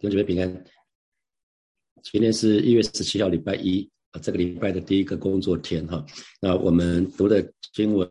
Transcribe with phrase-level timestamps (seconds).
[0.00, 0.64] 弟兄姐妹平安。
[2.04, 6.06] 今天是一月十七号，礼拜一啊，这个礼拜的第一个工作天哈。
[6.40, 8.08] 那我们读的经文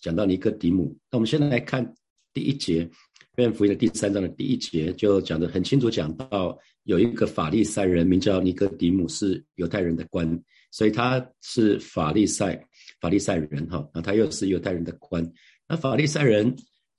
[0.00, 1.94] 讲到尼哥底母，那我们现在来看
[2.32, 2.88] 第一节，
[3.36, 10.26] 约翰福音的第三章的第一节，就讲的很清楚，讲到有一个法利赛人名叫尼哥底母，是犹太人的官，
[10.70, 12.66] 所以他是法利赛
[12.98, 15.30] 法利赛人哈，那他又是犹太人的官，
[15.68, 16.56] 那法利赛人。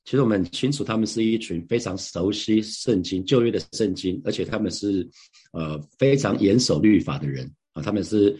[0.07, 5.05] 其实我们很清楚，他们是一群非常熟悉圣经旧约的圣经，而且他们是
[5.51, 8.33] 呃非常严守律法的人啊，他们是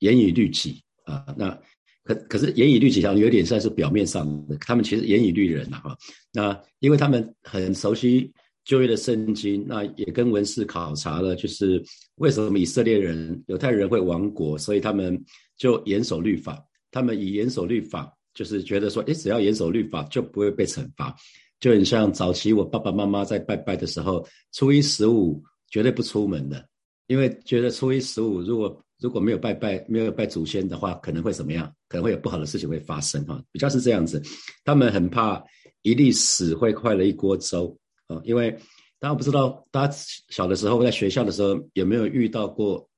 [0.00, 1.24] 严以律己啊。
[1.38, 1.56] 那
[2.02, 5.96] 可可是严以律己，好像有点算是表面上的，他们其实严以律人呐哈。
[6.32, 8.28] 那因为他们很熟悉
[8.64, 11.80] 旧约的圣经，那也跟文士考察了，就是
[12.16, 15.16] 为什么以色列人犹太人会亡国，所以他们
[15.56, 16.60] 就严守律法，
[16.90, 18.12] 他们以严守律法。
[18.34, 21.14] 就是觉得说，哎，只要严守律法就不会被惩罚，
[21.60, 26.66] 就很像早期我爸爸妈妈在拜拜的时候，初一十五绝对不出门的，
[27.06, 31.70] 因为觉得初一十五如果如果没有拜拜，没有拜祖先的话，可能会怎么样？
[31.88, 34.22] 可能会有不好的事情会发生哈，比较是这样子。
[34.64, 35.42] 他们很怕
[35.82, 38.50] 一粒屎会坏了一锅粥啊，因为
[38.98, 39.94] 大家不知道，大家
[40.30, 42.88] 小的时候在学校的时候有没有遇到过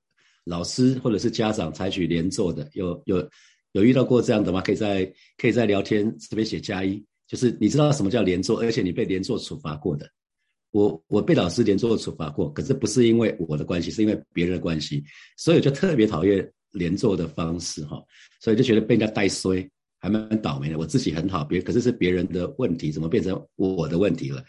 [0.44, 2.68] 老师或者是家长采取连坐的？
[2.72, 3.28] 有有。
[3.74, 4.60] 有遇到过这样的吗？
[4.60, 5.04] 可以在
[5.36, 10.08] 可以在聊天这边写加一，就是你知道什么叫连坐，而且你被连坐处罚过的。
[10.70, 15.02] 我我被老师连坐处罚过，可是不是因为我的关系，是因为别人的关系，
[15.36, 18.00] 所以就特别讨厌连坐的方式哈，
[18.40, 20.78] 所以就觉得被人家带衰，还蛮倒霉的。
[20.78, 24.40] 我自己很好，别可是是别人的问题，怎么变成我的问题了？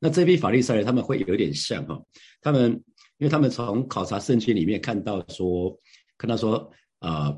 [0.00, 2.02] 那这批法律赛人他们会有点像哈，
[2.40, 2.70] 他们
[3.18, 5.78] 因为他们从考察圣经里面看到说，
[6.16, 7.36] 看到说啊。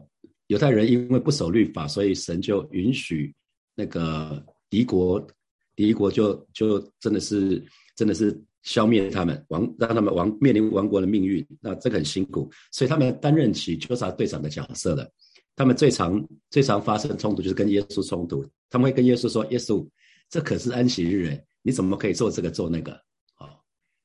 [0.55, 3.35] 犹太人因为不守律法，所以神就允许
[3.75, 5.27] 那个敌国，
[5.75, 7.61] 敌国就就真的是
[7.97, 11.45] 真的是消灭他们，亡让他们亡面临亡国的命运。
[11.61, 15.11] 那这个很辛苦，所以他们担任起纠察队长的角色了。
[15.57, 19.85] 他们最常最常发生冲突就是跟耶稣冲突，他们会跟耶稣说：“耶稣，
[20.31, 22.93] 这可是安息日，你怎么可以做这个做那个？”
[23.41, 23.51] 哦，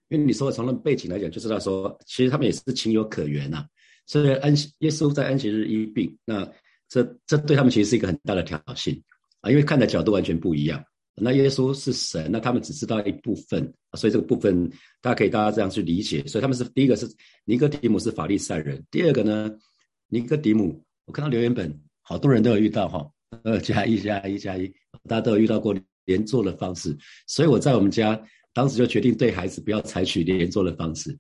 [0.08, 3.64] 因为你说从那背景来讲，就知道说，其实他们也是情有可原呐。
[4.10, 6.44] 所以安耶稣在安息日医病，那
[6.90, 9.00] 这这对他们其实是一个很大的挑衅
[9.42, 10.84] 啊，因为看的角度完全不一样。
[11.22, 14.68] 那耶稣是神，那他们只知道一部分，所以这个部分
[15.00, 16.26] 大家可以大家这样去理解。
[16.26, 17.08] 所以他们是第一个是
[17.46, 19.52] 尼哥底姆是法利赛人，第二个呢
[20.08, 21.72] 尼哥底姆，我看到留言本
[22.02, 23.08] 好多人都有遇到哈，
[23.44, 24.66] 二加一加一加一，
[25.08, 25.76] 大家都有遇到过
[26.06, 28.20] 连坐的方式，所以我在我们家
[28.54, 31.16] 当时就决定对孩子不要采取连坐的方式。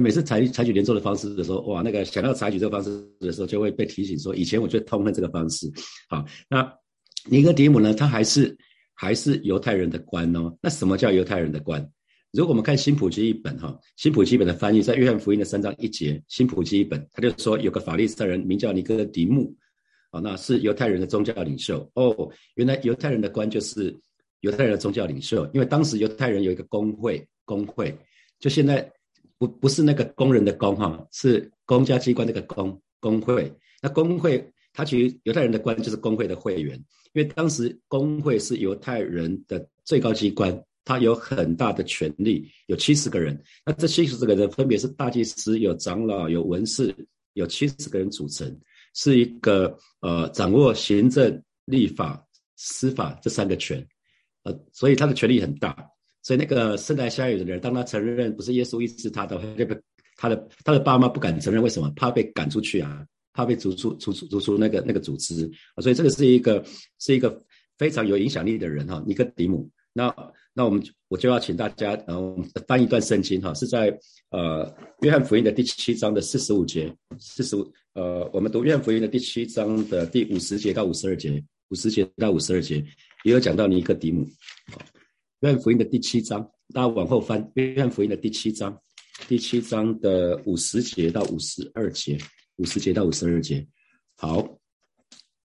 [0.00, 5.70] 每次采采取连坐的方式的时候，哇，那个想要采取这个方式的时候，就会被提醒说，以前我就痛恨这个方式。
[6.08, 6.72] 好，那
[7.28, 8.56] 尼哥底母呢，他还是
[8.94, 10.56] 还是犹太人的官哦。
[10.62, 11.86] 那什么叫犹太人的官？
[12.30, 19.54] 如果我们看新普基一本哈，新普基本的翻译在约翰福音的三章一节，新普基一本他就说有个法利赛人名叫尼哥底母，
[20.10, 22.30] 啊，那是犹太人的宗教领袖哦。
[22.54, 23.94] 原来犹太人的官就是
[24.40, 27.94] 犹太人的宗教领袖，因为当时犹太人有一个工会，工会
[28.40, 28.90] 就现在。
[29.42, 33.52] 不不是那个工人的工哈，是公家机关那个工工会。
[33.82, 36.76] 那工会，他其实犹太人的官就是工会的会员，
[37.12, 43.36] 因为当时工会是犹太人的最高机关，他有很大的权力，有七十个人。
[43.66, 46.94] 那这七十个人分别是大祭司、有长老、有文士，
[47.32, 48.56] 有七十个人组成，
[48.94, 53.84] 是一个呃掌握行政、立法、司法这三个权，
[54.44, 55.88] 呃，所以他的权力很大。
[56.22, 59.76] 所以那个生来下雨的人，当他承认不是耶稣医治他的，他被
[60.16, 61.92] 他的他的爸妈不敢承认，为什么？
[61.96, 65.50] 怕被赶出去啊，怕被逐出逐出逐出那个那个组织。
[65.82, 66.64] 所以这个是一个
[67.00, 67.42] 是一个
[67.76, 69.68] 非常有影响力的人哈，尼哥底姆。
[69.92, 70.14] 那
[70.54, 73.92] 那我们我就要请大家然呃翻一段圣经哈，是在
[74.30, 82.76] 呃约翰福音的第七章的四十五节，四十五呃我们读约翰福音的第七章的第五十节到五十二节，五十节到五十二节
[83.24, 84.26] 也有讲到尼哥底姆。
[85.42, 86.40] 约翰福音的第七章，
[86.72, 87.50] 大家往后翻。
[87.54, 88.80] 约翰福音的第七章，
[89.26, 92.16] 第七章的五十节到五十二节，
[92.58, 93.66] 五十节到五十二节。
[94.16, 94.56] 好，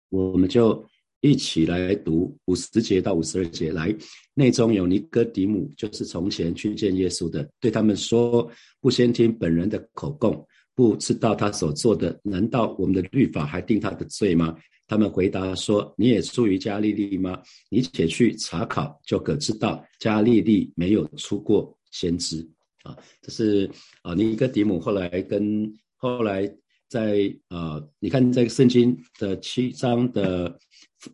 [0.09, 0.85] 我们就
[1.19, 3.71] 一起来读五十节到五十二节。
[3.71, 3.91] 来，
[4.35, 8.47] 内中有尼哥底母，就是从前去见耶稣的，对他们说：
[8.79, 14.55] 不先听本人的口供，不知道他所做的，难道我们的律法还定他的罪吗？
[14.87, 17.41] 他们回答说：“你也出于加利利吗？
[17.69, 22.47] 你且去查考，就可知道加利利没有出过先知。”
[22.83, 23.69] 啊，这是
[24.01, 26.49] 啊，尼哥底母后来跟后来
[26.87, 30.57] 在啊，你看这个圣经的七章的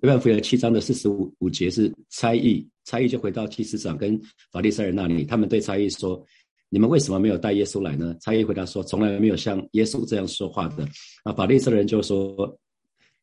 [0.01, 4.21] 约翰福音七章的四十五五节是差异，差异就回到祭司长跟
[4.51, 6.23] 法利赛人那里，他们对差异说
[6.69, 8.15] ：“你们为什么没有带耶稣来呢？
[8.21, 10.87] 差役回答说：从来没有像耶稣这样说话的。
[11.23, 12.55] 啊，法利赛人就说：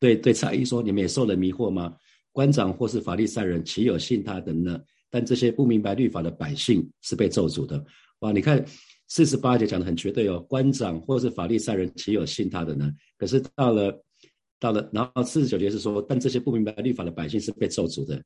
[0.01, 1.95] 对对，差役说：你们也受了迷惑吗？
[2.31, 4.81] 官长或是法利赛人岂有信他的呢？
[5.11, 7.85] 但这些不明白律法的百姓是被咒诅的。
[8.21, 8.65] 哇，你看
[9.07, 12.91] 四十八节讲的很绝对哦，官长或是法利赛人岂有信他的呢？
[13.15, 14.03] 可是到了
[14.59, 18.19] 到了，然后四十九节是说，但这些不明白律法的百姓是被咒诅的。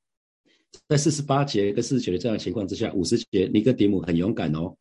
[0.88, 4.74] 在四十八节跟四十九节这样的情况之下，五十节尼哥底母很勇敢哦，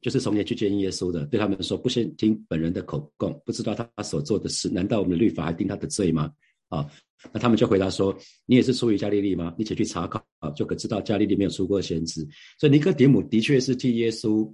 [0.00, 6.30] 就是从前去见耶稣的，对他们说：不先听本人的口供，不知道他所做的事，难道我们的律法还定他的罪吗？
[6.68, 6.86] 啊，
[7.32, 8.16] 那他们就回答说：
[8.46, 9.54] 你也是出于加利利吗？
[9.56, 10.22] 你且去查考，
[10.56, 12.26] 就可知道加利利没有出过先知。
[12.58, 14.52] 所以尼哥底母的确是替耶稣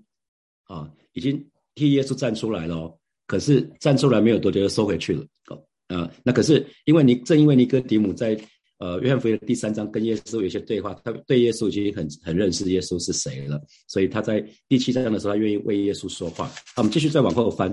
[0.64, 1.44] 啊，已经
[1.74, 5.26] 替耶稣站出来了，可是站出来没有多久就收回去了。
[5.88, 8.38] 啊，那可是因为你正因为尼哥底母在。
[8.80, 16.46] 呃，约翰福音的第三章跟耶稣有一些对话，他对耶稣已经很很认识耶稣是谁了，所以他在第七章的时候，他愿意为耶稣说话。
[16.74, 17.70] 好，我们继续再往后翻，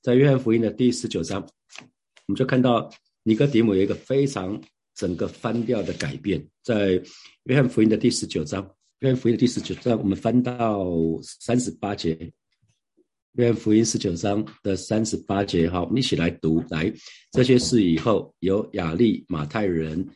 [0.00, 2.90] 在约翰福音的第十九章，我们就看到
[3.24, 4.58] 尼哥底母有一个非常
[4.94, 6.42] 整个翻掉的改变。
[6.62, 6.98] 在
[7.44, 8.66] 约翰福音的第十九章，
[9.00, 10.88] 约翰福音的第十九章，我们翻到
[11.22, 12.32] 三十八节。
[13.34, 16.64] 约翰福音十九章的三十八节，好，我们一起来读。
[16.70, 16.90] 来，
[17.32, 20.08] 这些事以后，有亚利马太人。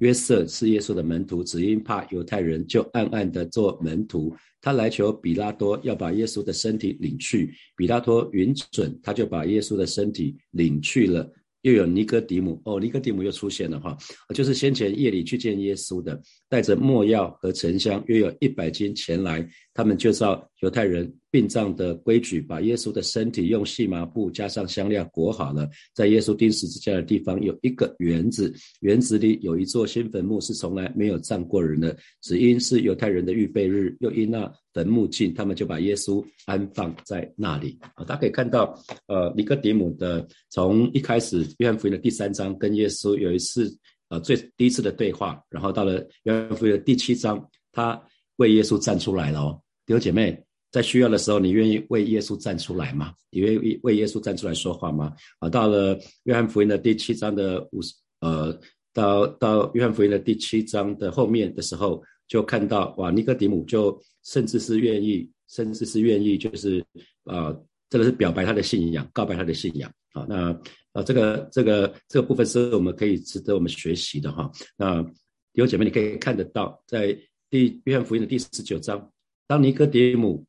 [0.00, 4.34] 约瑟是耶稣的门徒，只因怕犹太人，就暗暗的做门徒。
[4.60, 11.30] 他来求比拉多要把耶稣的身体领去，比拉多允准，他就把耶稣的身体领去了。
[11.62, 13.96] 又有尼哥底母，哦，尼哥底母又出现了哈，
[14.32, 19.44] 就是先前夜里去见耶稣的，带着墨药和沉香，约有一百斤前来，
[19.76, 21.14] 他们就照犹太人。
[21.28, 28.50] 殡葬的规矩，把耶稣的身体用细麻布加上香料裹好了，在耶稣钉十字架的地方有一个园子，
[28.80, 37.78] 园子里有一座新坟墓，是从来没有葬过人的，只因是犹太人的预备日，又因那坟墓近，他们就把耶稣安放在那里。
[37.96, 38.74] 啊，大家可以看到，
[39.08, 43.70] 呃，尼哥底母的从一开始约翰福音的第三章跟耶稣有一次，
[44.08, 48.02] 呃，最第一次的对话，然后到了约翰福音的第七章，他
[48.36, 50.42] 为耶稣站出来了哦，弟兄姐妹。
[50.72, 53.14] 在需要的时候，你愿意为耶稣站出来吗？
[53.30, 55.14] 你愿意为耶稣站出来说话吗？
[55.38, 58.60] 啊，到了约翰福音的第七章的五十，呃，
[58.92, 66.84] 到到约翰福音的第七章的后面的时候，就看到哇，尼哥底母就甚至是愿意，甚至是愿意，就是
[67.24, 67.56] 啊，
[67.88, 69.90] 这个是表白他的信仰，告白他的信仰。
[70.12, 70.52] 啊，那
[70.92, 74.50] 啊，这个这个这个部分是我们可以值得我们学习的哈。
[74.76, 77.16] 那弟兄姐妹，你可以看得到，在
[77.48, 79.10] 第约翰福音的第十九章，
[79.46, 80.44] 当尼哥底母。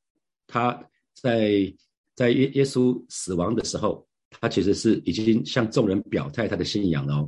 [0.49, 0.81] 他
[1.13, 1.69] 在
[2.15, 7.27] 在耶耶稣死亡的时候，他其实是已经向众人表态他的信仰了。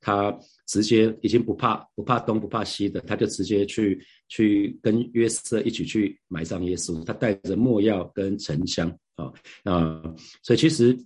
[0.00, 0.36] 他
[0.66, 7.04] 直接已经不怕不怕东不怕西的，他就直接去去跟约瑟一起去埋葬耶稣。
[7.04, 9.32] 他带着墨药跟沉香啊
[9.62, 10.02] 啊，
[10.42, 10.98] 所以其实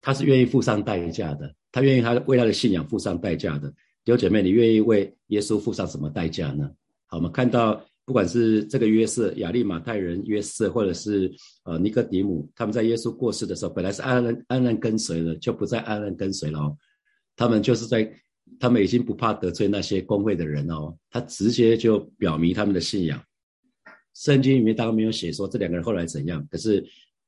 [0.00, 1.54] 他是愿意付上代价的。
[1.70, 3.68] 他愿意他为他的信仰付上代价的。
[4.02, 6.70] 弟兄姐妹，你愿意为耶稣付上什么代价呢？
[7.04, 7.84] 好，我们看到。
[8.08, 11.30] 不管是这个约瑟、亚利马泰人约瑟，或者是
[11.64, 16.58] 呃尼哥底姆，他们在耶稣过世的时候，本来是安然安然跟随的，就不再安然跟随了。
[16.58, 16.76] 哦。
[17.36, 18.10] 他们就是在，
[18.58, 23.22] 他们已经不怕得罪那些公会的人哦，他直接就表明他们的信仰。
[24.14, 26.82] 圣经里面当然没有写说这两个人后来怎样，可是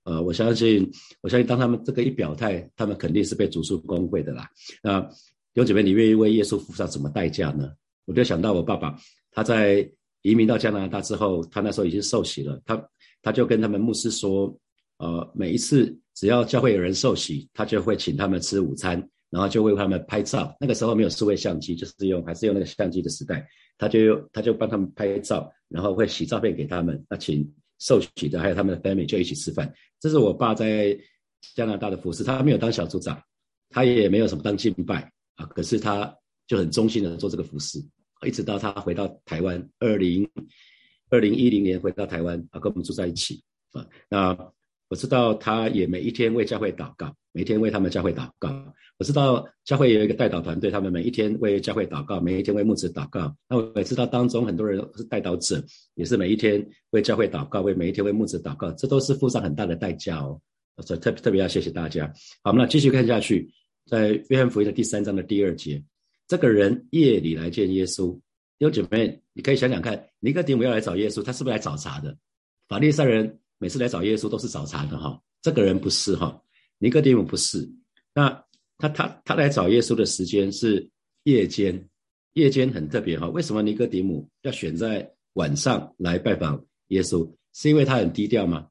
[0.04, 4.48] 呃，我相信，我相信当他们这个一表态，他们肯定是被逐出公会的啦。
[4.82, 7.70] 那弟兄姐妹，你愿意为耶稣付上什么代价呢？
[8.06, 8.98] 我就想到我爸爸，
[9.30, 9.86] 他在。
[10.22, 12.60] 移民到加拿大之后，他那时候已经受洗了。
[12.64, 12.88] 他
[13.22, 14.54] 他就跟他们牧师说，
[14.98, 20.54] 呃，每一次只要教会有人受洗，他就会请他们吃午餐，然后就为他们拍照。
[20.60, 23.46] 那个时候没有数位相机，就是用还是用那个相机的时代，
[23.78, 27.02] 他就他就帮他们拍照，然后会洗照片给他们。
[27.08, 29.72] 那请受洗的还有他们的 family 就一起吃饭。
[29.98, 30.98] 这是我爸在
[31.54, 33.18] 加拿大的服饰，他没有当小组长，
[33.70, 36.14] 他也没有什么当敬拜啊，可是他
[36.46, 37.78] 就很忠心的做这个服饰。
[38.26, 40.28] 一直到他回到台湾，二零
[41.10, 43.86] 二零一零年回到台湾啊，跟我们住在一起啊。
[44.08, 44.36] 那
[44.88, 48.50] 我知道他也每一天为教会祷告，每一天为他们教会祷告。
[48.98, 53.34] 我知道教会有一个代祷团队，他们每一天为教会祷告，每一天为牧者祷告。
[53.48, 60.38] 那我也知道当中很多人是代祷者，也是每一天为教会祷告，为每一天为牧者祷告，这都是付上很大的代价哦。
[60.84, 62.12] 所以特特别要谢谢大家。
[62.42, 63.50] 好，那继续看下去，
[63.86, 65.82] 在约翰福音的第三章的第二节。
[66.30, 68.16] 这个人夜里来见耶稣，
[68.58, 72.16] 有姐妹，你可以想想看，尼哥底母要来找耶稣，他是不是来找茬的？
[72.68, 76.40] 法利赛人每次来找耶稣都是找茬的哈，这个人不是哈，
[76.78, 77.68] 尼哥底母不是。
[78.14, 78.30] 那
[78.78, 80.88] 他他他来找耶稣的时间是
[81.24, 81.84] 夜间，
[82.34, 83.28] 夜间很特别哈。
[83.30, 87.28] 为什么尼哥底母要选在晚上来拜访耶稣？
[87.54, 88.68] 是因为他很低调吗？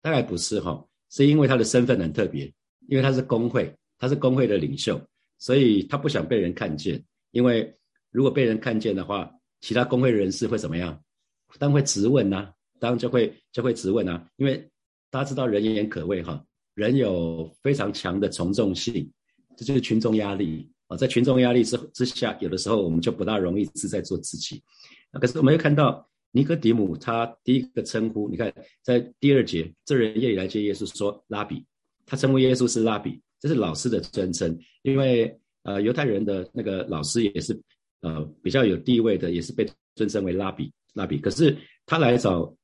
[0.00, 2.44] 大概不是哈，是因为他的身份很特别，
[2.86, 5.04] 因为他是工会，他是工会的领袖，
[5.44, 7.04] 所以他不想被人看见。
[7.32, 7.70] 因为
[8.10, 10.98] 如果被人看见的话，其他工会人士会怎么样？
[11.58, 14.26] 当然会质问呐，当然就会就会质问呐。
[14.36, 14.66] 因为
[15.10, 19.12] 大家知道人言可畏哈，人有非常强的从众性，
[19.54, 20.96] 这就是群众压力啊。
[20.96, 24.62] 在群众压力之之下，有的时候我们就不大容易是在做自己。
[25.12, 28.50] 可是我们又看到尼哥底姆他第一个称呼，你看
[28.82, 31.66] 在第二节，这人夜里来接耶稣说拉比，
[32.06, 37.56] 他称呼耶稣是拉比，这是老师的尊称，因为呃犹太人的那个老师也是。
[38.00, 41.16] 呃，比较有地位的也是被尊称为拉比，拉比。
[41.16, 42.54] 可是他来找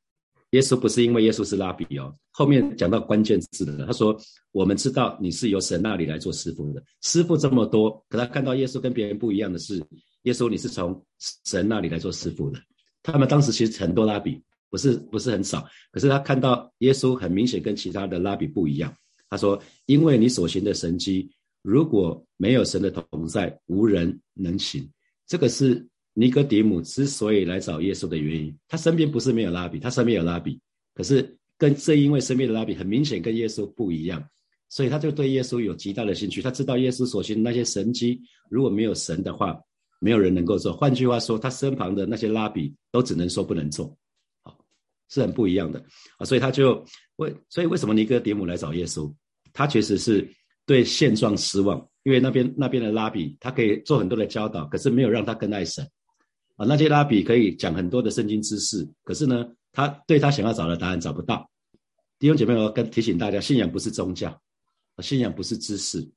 [0.50, 2.14] 耶稣，不是因为耶稣是拉比哦。
[2.30, 4.14] 后面讲到关键字的，他说
[4.52, 9.82] ：“我们知道你是由神那里来做师傅的，师傅这么多，可他看到耶稣跟别人不一样的是，
[10.24, 11.02] 耶稣你是从
[11.46, 12.60] 神那里来做师傅的。
[13.02, 18.94] 他们当时其实很多拉比，不是不是很少，可是他看到耶稣很明显跟其他的拉比不一样。
[19.30, 21.30] 他说：因为你所行的神迹，
[21.62, 24.86] 如果没有神的同在，无人能行。”
[25.26, 28.54] 这个是尼哥底母之所以来找耶稣的原因。
[28.66, 30.60] 他身边不是没有拉比，他身边有拉比，
[30.92, 34.22] 可是跟正因为身边的拉比很明显跟耶稣不一样，
[34.68, 36.42] 所以他就对耶稣有极大的兴趣。
[36.42, 39.56] 他知道耶稣所行的那些神迹，如果没有神的话，
[40.00, 40.72] 没有人能够做。
[40.72, 43.96] 换句话说，他身旁的那些拉比都只能说不能做，
[44.42, 44.58] 好，
[45.08, 45.78] 是很不一样的
[46.18, 46.24] 啊。
[46.24, 46.84] 所以他就
[47.16, 49.12] 为，所以为什么尼哥底母来找耶稣？
[49.52, 50.28] 他确实是
[50.66, 51.86] 对现状失望。
[52.02, 55.86] 因为那边那边的拉比，他可以做很多的教导，可是没有让他更爱神
[56.56, 56.64] 啊。
[56.64, 61.46] 那些拉比可以讲很多的圣经知识，可是呢，他对他想要找的答案找不到。
[62.18, 64.40] 弟兄姐妹，我跟提醒大家，信仰不是宗教，
[65.00, 66.10] 信仰不是知识。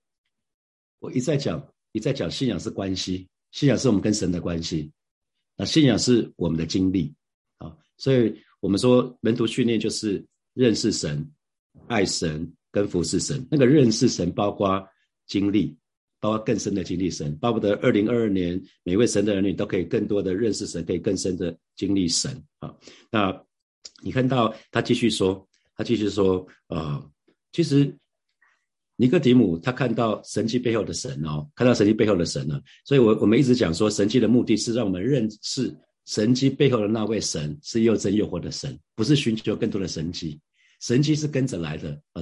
[1.00, 1.62] 我一再讲，
[1.92, 4.90] 一再讲，信仰是关系，信仰是我们跟神的关系。
[5.58, 7.13] 那信仰是我们的经历
[7.58, 11.30] 啊，所以我们说门徒训练就是认识神、
[11.88, 13.48] 爱神跟服侍神。
[13.50, 14.86] 那个认识神包括。
[15.25, 15.74] 经历，
[16.20, 22.75] 包括更深的经历神，巴不得二零二二年每位神的儿女都可以更多的认识神，可以更深的经历神啊。
[23.10, 23.34] 那
[24.03, 27.01] 你看到他继续说，他继续说啊，
[27.53, 27.98] 其实
[28.98, 35.74] 尼哥底姆他看到神迹背后的神哦，看到神迹背后的神呢，所以我我们一直讲说，神迹的目的是让我们认识
[36.06, 40.38] 神迹背后的那位神是又真又活的神，不是寻求更多的神迹，
[40.82, 42.22] 神迹是跟着来的啊，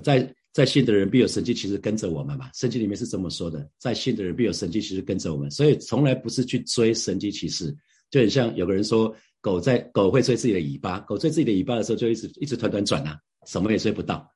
[0.00, 0.34] 在。
[0.54, 2.48] 在信的人必有神迹，其实跟着我们嘛。
[2.54, 5.50] 圣经里面是这么说的：在信的人必有神迹，其实跟着我们。
[5.50, 7.74] 所以从来不是去追神迹骑士，
[8.08, 14.30] 就很像有个人说，狗在狗会追自己的尾巴，狗追自己的尾巴的时候，就一直一直团团转啊，什么也追不到。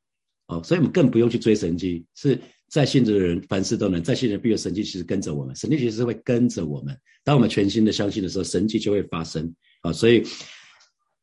[0.48, 2.04] 哦，所以我们更不用去追神迹。
[2.16, 2.36] 是
[2.68, 5.54] 在信的人凡事都能，在信的人必有神迹，其实跟着我们。
[5.54, 6.98] 神迹其实会跟着我们。
[7.22, 9.92] 当我们全心的相信的时候，神迹就会发生啊。
[9.92, 10.24] 所以。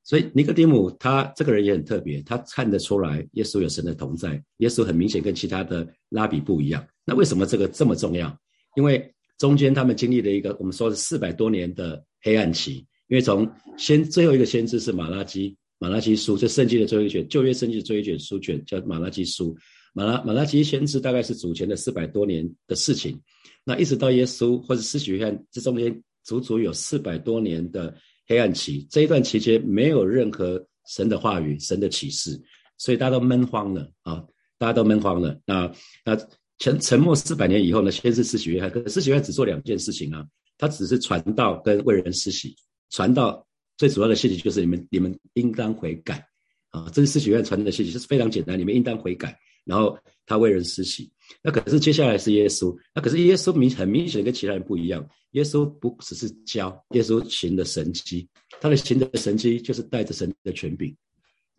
[0.05, 6.87] 所以尼哥底姆他这个人也很特别，他看得出来耶稣有神的同在，耶稣很明显跟其他的拉比不一样。
[7.03, 8.37] 那为什么这个这么重要？
[8.77, 12.85] 因为中间他们经历了一个我们说是四百多年的黑暗期。
[13.07, 19.57] 因为从先最后一个先知是马拉基，马拉基书，这圣经的最后一卷，旧约圣经的最后一卷书卷叫马拉基书。
[19.93, 23.19] 马拉马拉基先知大概是主前的四百多年的事情。
[23.63, 27.95] 那一直到耶稣或者施洗约翰，这中间足足有四百多年的。
[28.27, 32.39] 黑暗期这一段期间没有任何神的话语、神的启示，
[32.77, 34.23] 所以大家都闷慌了啊！
[34.57, 35.39] 大家都闷慌了。
[35.45, 35.71] 那
[36.03, 36.15] 那
[36.59, 37.91] 沉沉默四百年以后呢？
[37.91, 40.25] 先是施洗约翰，可施洗约翰只做两件事情啊，
[40.57, 42.55] 他只是传道跟为人施洗。
[42.89, 43.45] 传道
[43.77, 46.25] 最主要的信息就是你们你们应当悔改
[46.69, 46.89] 啊！
[46.93, 49.37] 这是施洗约翰传的信息，是非常简单，你们应当悔改。
[49.65, 51.11] 然后他为人施洗。
[51.41, 55.07] 那可是接下来是耶稣，那可是耶稣明很明显跟其他人不一样。
[55.31, 58.27] 耶稣不只是教，耶稣行的神迹，
[58.61, 60.95] 他的行的神迹就是带着神的权柄，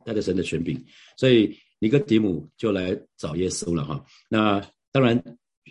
[0.05, 0.83] 带着神的权柄。
[1.17, 4.03] 所以尼哥底母就来找耶稣了哈。
[4.29, 5.23] 那当然，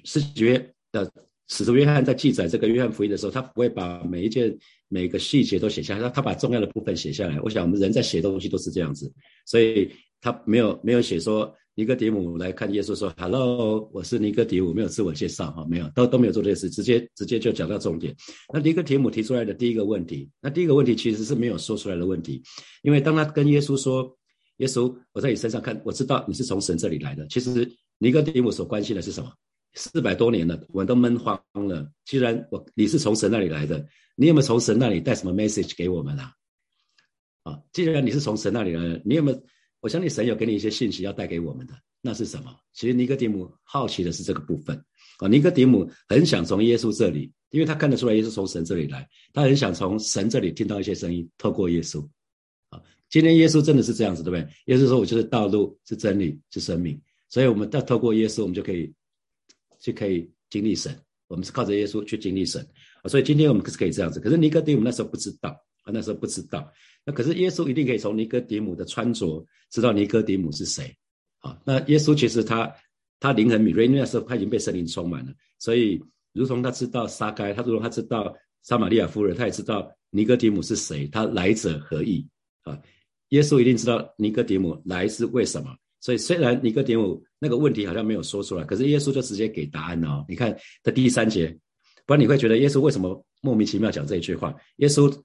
[0.03, 0.57] 使约
[0.91, 1.11] 的
[1.47, 4.55] 使徒约翰在记载这个约翰福音的时候，他不会把每一件
[4.87, 7.37] 每个细节都写下来，他他把重要的部分写下来。
[7.41, 9.11] 我想我们人在写东西都是这样子，
[9.45, 11.53] 所以他没有没有写说。
[11.77, 18.15] 尼哥底母来看耶稣说：“Hello，我是尼哥底母，没有自我介绍哈，没有，都都没有做这些事，直接直接就讲到重点。
[18.53, 22.41] 那尼哥底母提出来的第一个问题，那第一个问题其实是没有说出来的问题，
[22.81, 24.09] 因为当他跟耶稣说
[24.59, 29.29] ：‘耶稣，我在你身上看，我知道你是从神这里来的。’其实尼哥底母所关心的是什么？
[29.73, 31.91] 四百多年了，我们都闷慌了。
[32.05, 36.31] 既然我你是从神那里来的，你有没有从神那里带什么 message 给我们啊？
[37.43, 39.43] 啊，既然你是从神那里来的，你有没有？”
[39.85, 42.51] 我相信神有给你一些信息要带给我们的，那是什么？
[42.73, 44.75] 其实尼哥底母好奇的是这个部分
[45.19, 45.27] 啊。
[45.27, 52.03] 尼哥底母很想从耶稣这里，因为他看得出来耶稣从神这里来，他很想从神这里听到一些声音，透过耶稣
[52.69, 52.81] 啊。
[53.11, 54.51] 今天耶稣真的是这样子，对不对？
[54.65, 56.99] 耶稣说：“我就是道路，是真理，是生命。”
[57.29, 58.91] 所以，我们要透过耶稣，我们就可以
[59.79, 60.99] 就可以经历神。
[61.27, 62.67] 我们是靠着耶稣去经历神
[63.03, 63.05] 啊。
[63.07, 64.19] 所以，今天我们是可以这样子。
[64.19, 65.51] 可是尼哥底母那时候不知道
[65.83, 66.67] 啊，那时候不知道。
[67.05, 70.91] 那可是耶稣一定可以从尼哥底母的穿着知道尼哥底母是谁
[71.37, 71.55] 啊。
[71.63, 72.73] 那耶稣其实他
[73.19, 82.27] 他灵很敏锐，因为那时候他已经被圣灵充满了，所以如同他知道撒该，他如同他知道撒玛利亚夫人，他也知道尼哥底母是谁，他来者何意
[82.63, 82.75] 啊？
[83.29, 85.75] 耶稣一定知道尼哥底母来是为什么。
[86.01, 90.25] 所以虽然尼哥底母那个问题好像没有说出来，可是耶稣就直接给答案了。
[90.27, 91.55] 你看在第三节，
[92.07, 94.55] 不然你会觉得耶稣为什么莫名其妙讲这一句话？
[94.77, 95.15] 耶稣。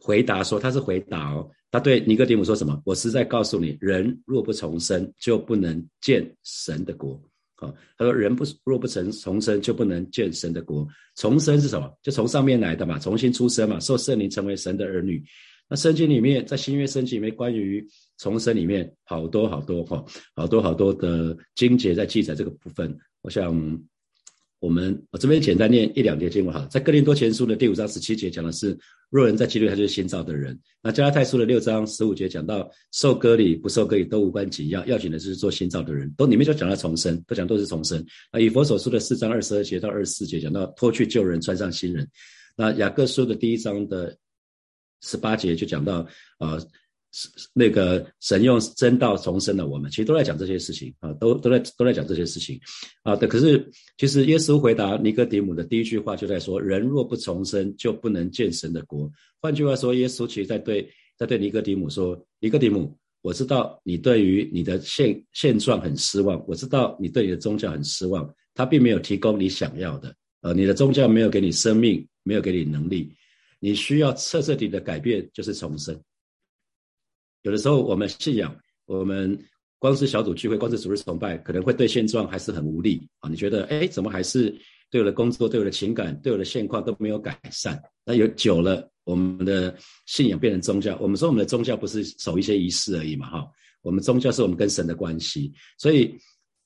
[0.00, 2.80] 回答说他是回答哦，他对尼哥底母说什么？
[2.86, 7.20] 我实在告诉你，人若不重生，就不能见神的国。
[7.54, 10.88] 好，他说人不若不成重生，就不能见神的国。
[11.16, 11.92] 重生是什么？
[12.02, 15.22] 就从上面来的嘛，重新出生嘛，受圣灵成为神的儿女。
[15.68, 20.04] 那圣经里面，在新约圣经里面，关于重生里面，好多好多哈，
[20.34, 22.98] 好多好多的经节在记载这个部分。
[23.20, 23.80] 我想。
[24.60, 30.56] 我们我这边简单念一两节经文哈，在哥林多前书的第五章十七节讲的是，若人在基督，他就是新造的人。
[30.82, 36.12] 那加拉太书的六章十五节讲到，受割礼不受割礼都无关紧要，要紧的就是做新造的人。
[36.16, 38.04] 都里面就讲到重生，都讲都是重生。
[38.30, 42.06] 那以佛所书的四章二十二节到二十四节讲到脱去旧人，穿上新人。
[42.54, 44.14] 那雅各书的第一章的
[45.00, 46.06] 十八节就讲到
[46.38, 46.58] 啊。
[47.52, 52.60] 那个神用真道重生了我们，其实都在讲这些事情啊，都都在都在讲这些事情
[53.02, 53.16] 啊。
[53.16, 59.10] 的可是，其实耶稣回答尼哥底母的第一句话就在说：人若不重生，就不能见神的国。
[59.40, 73.12] 换句话说，耶稣其实在对在对尼哥底母说：尼哥底母，我知道你对于你的现现状很失望，我知道你对你的宗教很失望，他并没有提供你想要的，呃，你的宗教没有给你生命，没有给你能力，
[73.58, 76.00] 你需要彻彻底底的改变，就是重生。
[77.42, 78.54] 有的时候，我们信仰，
[78.86, 79.38] 我们
[79.78, 83.28] 光是小组聚会，光是主日崇拜，可能会对现状还是很无力啊。
[83.30, 84.54] 你觉得，哎，怎么还是
[84.90, 87.80] 对我的工作、对我的情感、对我的现况都没有改善？
[88.04, 89.74] 那有久了，我们的
[90.06, 90.98] 信仰变成宗教。
[91.00, 93.30] 我们说，我们的宗教不是守一些仪式而已嘛？
[93.30, 93.50] 哈，
[93.82, 95.52] 我们宗教是我们跟神的关系。
[95.78, 96.14] 所以，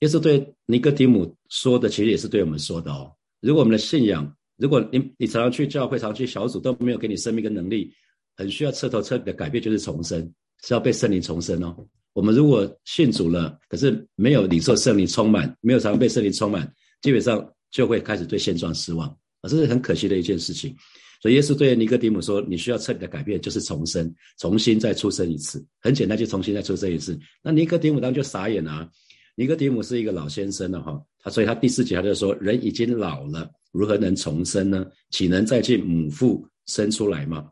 [0.00, 3.12] 耶稣对尼哥底母说的，其实也是对我们说的哦。
[3.40, 7.92] 如果我们的信仰，如果你你常常去教会、常去小组，都没有给你生命跟能力，
[8.36, 10.32] 很需要彻头彻底的改变，就是重生。
[10.66, 11.76] 是要被圣灵重生哦。
[12.14, 16.72] 我们如果信主了，可是没有领受圣灵充满，没有常被圣灵充满，
[17.02, 19.08] 基本上就会开始对现状失望
[19.40, 20.74] 啊，这是很可惜的一件事情。
[21.20, 25.64] 所以耶稣对尼哥底母说：“你需要彻底的改变，就是重生，重新再出生一次。
[25.80, 28.88] 很简单，就重新再出生一次。”那尼哥底母当然就傻眼了。
[29.34, 34.86] 尼哥底母是一个老先生了哈，他所以他第四节他就说：“人已经老了，如何能重生呢？
[35.10, 37.48] 岂能再去母腹生出来吗？”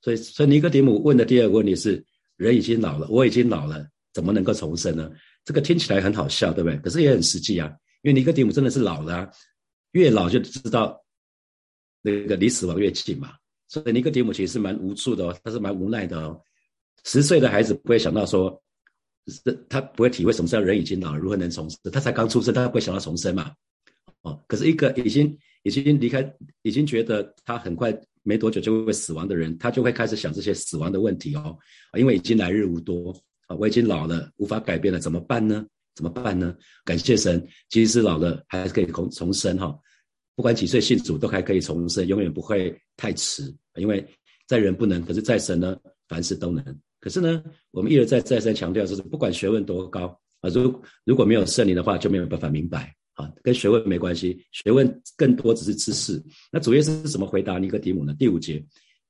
[0.00, 2.04] 所以，所以尼哥底母问的第二个问题是。
[2.36, 5.10] 人已经老了，我已经老了，怎么能够重生呢？
[5.44, 6.78] 这个听起来很好笑，对不对？
[6.78, 7.68] 可是也很实际啊，
[8.02, 9.30] 因为尼哥底母真的是老了，
[9.92, 11.02] 越老就知道
[12.02, 13.32] 那个离死亡越近嘛。
[13.68, 16.40] 所以尼哥底母其实是蛮无助的哦，他是蛮无奈的哦。
[17.04, 18.62] 十岁的孩子不会想到说，
[19.68, 21.78] 他不会体会什么叫人已经老了，如何能重生？
[21.92, 23.52] 他才刚出生，他不会想到重生嘛。
[24.22, 27.96] 哦，可是一个已经已经离开，已经觉得他很快。
[28.26, 31.56] 没多久就会死亡的人，他就会开始想这些死亡的问题哦，
[31.96, 35.64] 因为已经来日无多啊，我已经老了，无法改变了，怎么办呢？
[35.94, 36.54] 怎么办呢？
[36.84, 39.78] 感谢神，即使老了还是可以重重生哈，
[40.34, 44.04] 不管几岁信主都还可以重生，永远不会太迟，因为
[44.48, 46.62] 在人不能，可是在神呢，凡事都能。
[46.98, 52.92] 可是呢，我们一而再再三强调，就是不管学问多高啊，如如果没有圣灵的话，就没有办法明白。
[53.16, 56.22] 啊，跟学问没关系，学问更多只是知识。
[56.52, 58.14] 那主耶稣是怎么回答尼哥底母呢？
[58.18, 58.62] 第五节，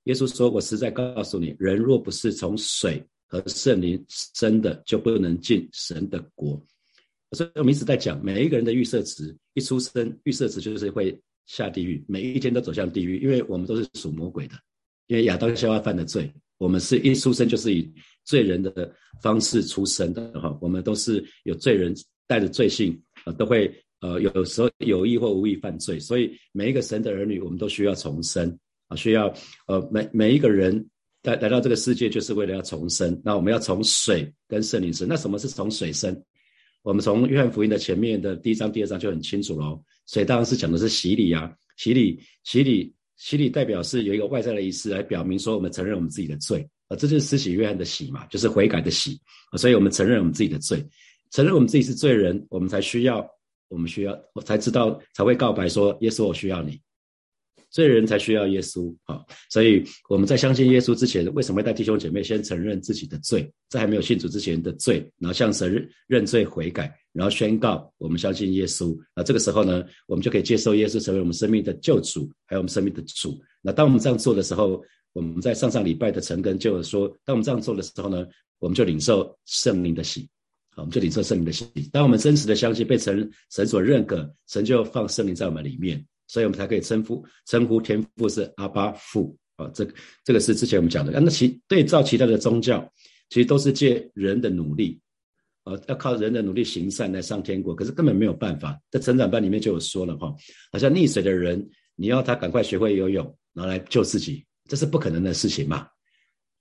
[0.05, 6.65] 耶稣说：“我实在告诉你，人若不是从水和圣灵生的，就不能进神的国。”
[7.37, 14.55] 所以我们一直在讲，每一个人的预设值一出生，预设值就是会下地狱，每一天都走向地狱，因为我们都是属魔鬼的。
[15.09, 17.93] 因为亚当夏娃犯的罪，我们是一出生就是以
[18.25, 21.93] 罪人的方式出生的哈，我们都是有罪人
[22.29, 23.69] 带着罪性啊，都会。
[24.01, 29.33] 呃，有时候有意或无意犯罪，所以每一个神的儿女，我们都需要重生啊，需要
[29.67, 30.87] 呃每每一个人
[31.23, 33.19] 来来到这个世界，就是为了要重生。
[33.25, 35.09] 那我们要从水跟圣灵生。
[35.09, 36.15] 那什么是从水生？
[36.83, 39.83] 我们从约翰福音的前面的第一章、第二章就很清楚喽。
[40.07, 49.19] 水当然是讲的是洗礼啊，洗礼、洗礼、洗礼代表是有一个外在的仪式来表明说我们承认我们自己的罪啊，这就是施洗约翰的洗嘛，就是悔改的洗
[49.51, 49.57] 啊。
[49.57, 50.87] 所以我们承认我们自己的罪，
[51.33, 53.27] 承认我们自己是罪人，我们才需要。
[53.69, 56.81] 我们需要，我才知道，才会告白说：“耶稣，我需要你。”
[57.69, 59.21] 罪人才需要耶稣啊。
[59.51, 68.97] 所以我们在相信耶稣之前，为什么会带弟兄姐妹先承认自己的罪，在还没有信主之前的罪，然后向神认认罪悔改，然后宣告我们相信耶稣。
[69.15, 73.39] 那这个时候呢，我们就可以接受耶稣成为我们生命的救主，还有我们生命的主。
[73.61, 74.81] 那当我们这样做的时候，
[75.13, 78.25] 我们在上上礼拜的陈根就说，当我们这样做的时候呢，
[78.61, 80.27] 我们就领受圣灵的喜。
[80.77, 81.67] 我们就领受圣灵的喜。
[81.93, 89.37] 当我们真实的相信被神神所认可，神就放圣灵在我们里面，所以我们才可以称呼称呼天父是阿巴父。
[89.57, 89.89] 啊，这
[90.23, 91.19] 这个是之前我们讲的。
[91.19, 92.93] 那其对照其他的宗教，
[93.31, 95.01] 其实都是借人的努力，
[95.65, 98.79] 呃，要靠人的努力行善来上天国，可是根本没有办法。
[98.91, 100.35] 在成长班里面就有说了哈，
[100.71, 105.89] 好像溺水的人，你要他赶快学会游泳，拿来救自己，这是不可能的事情嘛。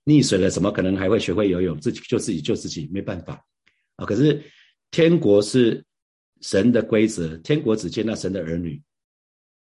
[0.06, 1.78] 溺水了，怎么可能还会学会游泳？
[1.78, 3.44] 自己救自己，救自己没办法。
[3.96, 4.42] 啊，可是
[4.90, 5.84] 天国是
[6.40, 8.80] 神的规则，天国只接纳神的儿女，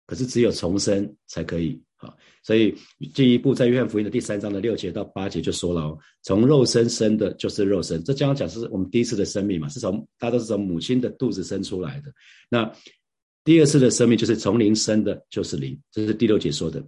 [0.06, 2.14] 可是只有重生才可以啊。
[2.42, 2.74] 所以
[3.14, 12.12] 进一步在约翰福音的第三章的六节到八节就说了哦，从肉身生的就是肉身，这将讲是我们第一次的生命嘛，是从大家都是从母亲的肚子生出来的。
[12.48, 12.72] 那
[13.44, 16.80] 第二次的生命就是从灵生的，就是灵，这是第六节说的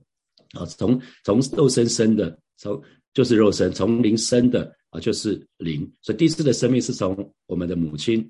[0.53, 2.83] 啊，从从肉身生的，从
[3.14, 4.76] 就是肉身，从灵生的。
[4.90, 8.28] 啊，就是灵，所以第一次的生命是从我们的母亲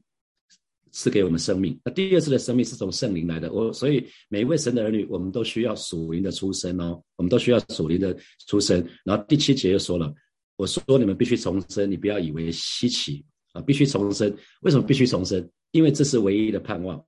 [0.92, 3.50] 赐给我们生命，那第二次的生命是从圣灵来的。
[3.50, 8.14] 我所以每一位神的儿女，我们都需要属灵的出生哦，我们都需要属灵的
[8.46, 8.86] 出生。
[9.06, 10.12] 然后第七节又说了，
[10.56, 14.30] 我说你们必须重生，你不要以为稀奇啊，必须重生。
[14.60, 15.50] 为什么必须重生？
[15.70, 17.02] 因为这是唯一的盼望。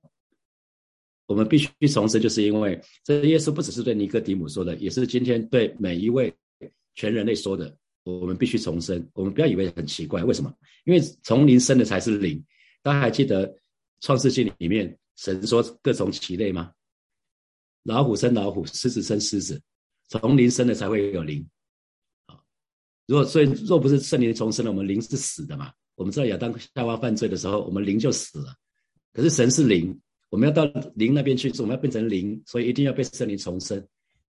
[1.27, 6.33] 我们必须重生，就是因为这耶稣不只是对尼哥底母说的，也是今天对每一位
[6.95, 7.75] 全人类说的。
[8.05, 10.53] 我们必须重生，我们不要以为很奇怪，为什么？
[10.83, 12.43] 因为从灵生的才是灵。
[12.81, 13.57] 大家还记得
[14.01, 16.73] 创世纪里面神说各种其类吗？
[17.83, 19.61] 老虎生老虎，狮子生狮子，
[20.09, 21.47] 从灵生的才会有灵。
[22.25, 22.35] 啊，
[23.05, 25.71] 如果所以若不是圣灵重生了，我们灵是死的嘛？
[25.95, 28.53] 我们知道亚当夏娃犯罪的时候，我们灵就死了。
[29.13, 29.97] 可是神是灵，
[30.29, 33.87] 我们要到灵那边去，我们要变成灵，所以一定要被圣灵重生。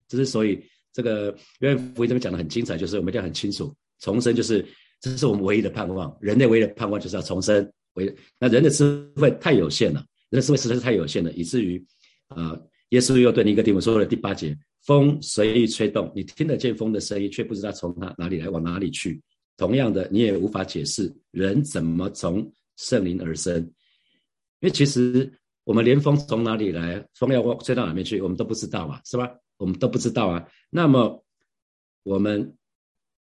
[0.06, 0.64] 这是所以。
[0.96, 4.64] 这个约翰福音这边讲的很精彩，就是我们一定要很清楚，重生就是
[4.98, 7.70] 这是我们唯一的盼望，人类唯一的盼望就是要重生。
[7.92, 11.84] 为那人的智慧太有限了，人的智慧实在是太有限了，以至于
[12.28, 14.56] 啊，耶稣又对尼哥底母说了第八节：
[14.86, 19.20] 风随意吹动，你听得见风的声音，却不知道从哪哪里来，往哪里去。
[19.58, 23.56] 同样的，你也无法解释人怎么从圣灵而生，
[24.60, 25.30] 因为其实
[25.64, 29.30] 我们连风从哪里来，风要吹到哪边去，我们都不知道嘛，是吧？
[29.56, 31.24] 我们都不知道啊，那么
[32.02, 32.56] 我们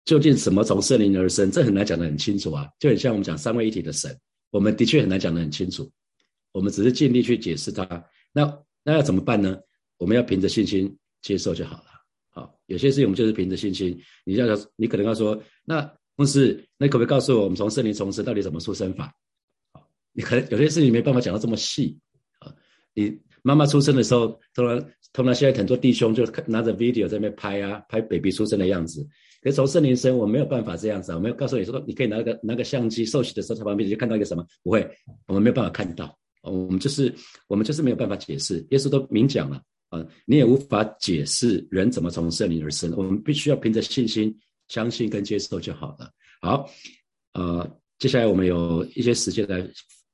[0.04, 1.50] 究竟什么从圣灵而生？
[1.50, 4.18] 这很难讲得很清楚啊，就很像我们讲三位一体的神，
[4.50, 5.90] 我们的确很难讲得很清楚。
[6.52, 7.84] 我们只是尽力去解释它。
[8.32, 9.58] 那那要怎么办呢？
[9.98, 11.84] 我们要凭着信心接受就好了。
[12.30, 14.00] 好，有些事情我们就是凭着信心。
[14.24, 19.14] 你要你可能要说，那牧师，那可不可以告诉我，我们从圣灵重生到底怎么出生法？
[19.72, 21.98] 好，你可能有些事情没办法讲到这么细
[22.38, 22.54] 啊。
[22.94, 24.84] 你妈妈出生的时候，突然。
[25.12, 29.04] 通常现在很多弟兄就拿着 video 在那边拍啊，拍 baby 出生的样子。
[29.42, 31.16] 可是从圣灵生，我没有办法这样子啊。
[31.16, 34.46] 我没有告诉你说，你可以拿个拿个相机，受洗的时候在旁边就看到一个什么？
[34.62, 34.88] 不会，
[35.26, 36.16] 我们没有办法看到。
[36.42, 37.12] 我们就是
[37.48, 38.64] 我们就是没有办法解释。
[38.70, 42.94] 耶稣都明讲了啊，你也无法解释人怎么从圣灵而生。
[42.96, 44.32] 我们必须要凭着信心
[44.68, 46.08] 相信跟接受就好了。
[46.40, 46.70] 好，
[47.32, 49.60] 呃，接下来我们有一些时间来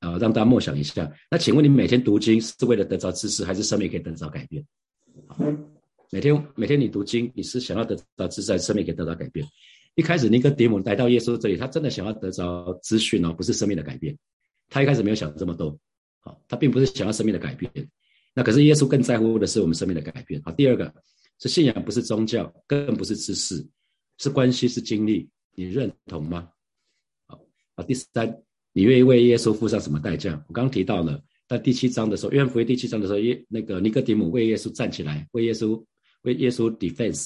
[0.00, 1.10] 啊，让大家默想一下。
[1.30, 4.64] 那请问你每天读经是为了得着知识，还是生命可以得着改变？
[6.10, 9.46] 每天每天你读经，你是想要得到自在生命，可以得到改变。
[9.94, 14.16] 一开始尼哥底母来到耶稣这里，他真的想要得着资讯哦，不是生命的改变。
[14.68, 15.78] 他一开始没有想这么多，
[16.20, 17.70] 好，他并不是想要生命的改变。
[18.34, 20.40] 那可是耶稣更在乎的是我们生命的改变。
[20.42, 20.94] 好，第二个
[21.38, 23.66] 是信仰，不是宗教，更不是知识，
[24.18, 25.28] 是关系，是经历。
[25.54, 26.50] 你认同吗？
[27.26, 27.40] 好，
[27.74, 28.42] 好，第三，
[28.76, 30.32] 你愿意为耶稣付上什么代价？
[30.48, 31.18] 我刚刚提到了。
[31.48, 35.82] 在第七章的时候，约翰福音第七章的时候，耶那个尼哥底母为耶稣站起来，为耶稣
[36.24, 37.24] 为耶稣 defense，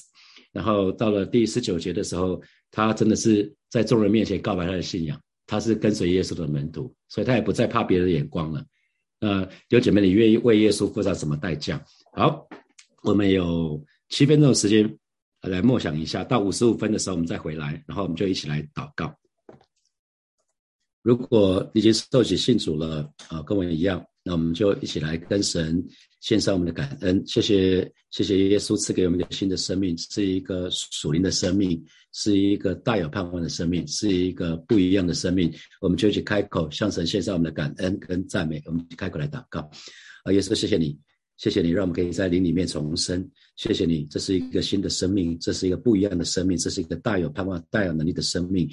[0.52, 8.64] 然后到了第十九节的时候，他真的是在众人面前告白他的信仰，他是跟随耶稣的门徒，所以他也不再怕别人的眼光了。
[9.18, 11.84] 那有姐妹，你愿意为耶稣付上什么代价？
[12.12, 12.46] 好，
[13.02, 14.96] 我们有七分钟的时间
[15.42, 19.12] 来默想一下，到五十五分的时候我们再回来，然后我们就一起来祷告。
[21.02, 24.04] 如果已经受洗信主了啊，跟我一样。
[24.22, 25.82] 那我们就一起来跟神
[26.20, 31.82] 献上我们的感恩，谢谢谢谢耶稣赐给我们的新的生命，是一个属灵的生命，
[32.12, 35.50] 是一个大有盼望的生命，是一个不一样的生命。
[35.80, 39.60] 我们就一起开口向神献上我们的感恩跟赞美，我们开口来祷告。
[40.24, 40.98] 啊，耶稣，谢谢你，
[41.38, 43.26] 谢谢你，让我们可以在灵里面重生。
[43.56, 48.68] 谢谢你，这是一个新的生命，这是一个不一样的生命，这是一个大有盼望、大有能力的生命。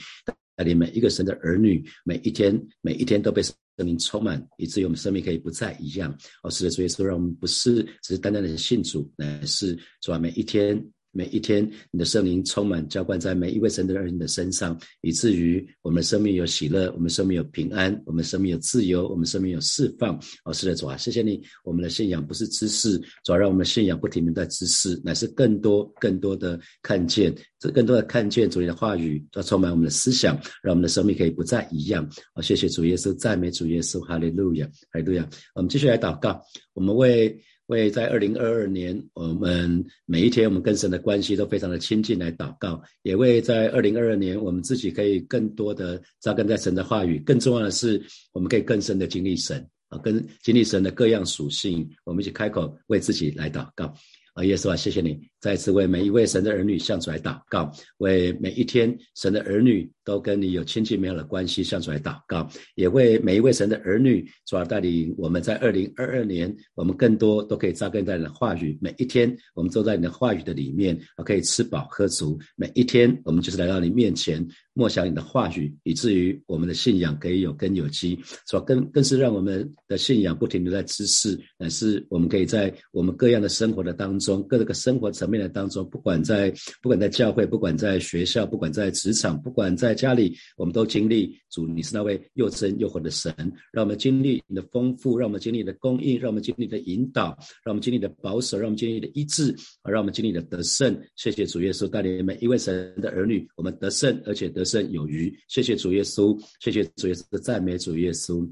[0.58, 6.12] 带领每一个神的儿女，每一天、每一天都被生命充满，以至于我们生命可以不再一样。
[6.42, 10.84] 哦，是的，所以说，让我们不是只是单单的信主，乃是主啊，每一天。
[11.18, 20.16] 每一天，你的圣灵充满浇灌在每一位神的儿女的身上，以至于我们的生命有喜乐，我们生命有平安，我们生命有自由，我们生命有释放。
[20.46, 21.42] 哦，是的，主啊，谢谢你。
[21.64, 32.08] 我们的信仰不是知识，主要让我们信仰不停的在知识，乃是更多、更多的看见，这更多的看见主你的话语，要充满我们的思想，让我们的生命可以不再一样。
[32.36, 35.28] 哦，谢谢主耶稣，赞美主耶稣，哈利路亚，哈利路亚。
[35.56, 36.40] 我们继续来祷告，
[36.76, 37.36] 我们为。
[37.68, 47.20] 为在二零二二年，我们每一天我们跟神的关系都非常的亲近来祷告，也为在二零二二年我们自己可以更多的扎根在神的话语。
[47.20, 48.02] 更重要的是，
[48.32, 53.94] 我们可以更深的经历神啊，跟经历神的各样属性，我们一起开口为自己来祷告。
[54.34, 74.46] 啊，耶稣啊，谢谢你再次为每一位神的儿女向主来祷告，为每一天神的儿女都跟你有亲近美好的关系向主来祷告，也为每一位神的儿女主要带领我们在二零二二年，我们更多都可以扎根在你的话语，每一天我们都在你的话语的里面，可以吃饱喝足，每一天我们就是来到你面前。
[74.74, 78.16] 默想你的话语，以至于我们的信仰可以有根有基，
[78.48, 78.60] 是吧？
[78.60, 93.34] 更更是让我们的信仰不停的在知识，乃是我们可以在我们各样的生活的当中，各个生活层面的当中，不管在不管在教会，不管在学校，不管在职场，不管在家里，我们都经历主，你是那位又真又活的神，
[93.74, 100.96] 让我们经历你的丰富，让我们经历你的供应，让我们经历你的引导，让我们经历你的保守，让我们经历你的医治，让我们经历你的得胜。
[101.16, 104.68] 谢谢主耶稣带领每一位神的儿女，我们得胜，而且得。
[104.68, 108.46] 胜有余，谢谢主耶稣，谢谢主耶稣的赞美，主耶稣。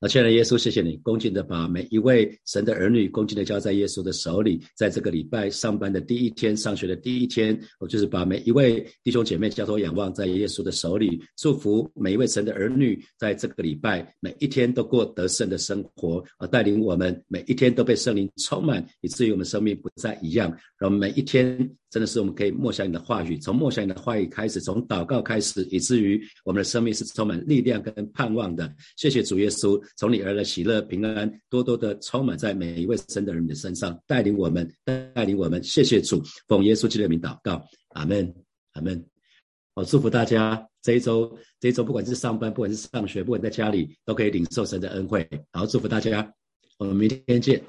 [0.00, 4.60] 啊，亲爱的耶稣，谢谢你恭敬的把每一位神的儿女恭敬的交在耶稣的手里。
[4.74, 20.50] 在这个礼拜上班的第一天，上学的第一天，我就是把每一位弟兄姐妹交托仰望在耶稣的手里，祝福每一位神的儿女，在这个礼拜每一天都过得胜的生活，而，带领我们每一天都被圣灵充满，以至于我们生命不再一样。
[20.78, 21.58] 让我们每一天
[21.96, 28.70] 真的是我们可以默想你的话语，从默想你的话语开始，从祷告开始，以至于我们的生命是充满力量跟盼望的。
[28.98, 29.82] 谢谢主耶稣。
[29.96, 35.64] 从你而来喜乐平安，多多的充满在每一位生的人的身上，带领我们，带领我们。
[35.64, 38.30] 谢谢主，奉耶稣基督的名祷告，阿门，
[38.74, 39.02] 阿门。
[39.72, 45.26] 我祝福大家这一周，这一周不管是上班，不管是上学，不管在家里，都可以领受神的恩惠。
[45.50, 46.30] 好祝福大家，
[46.76, 47.64] 我们明天见。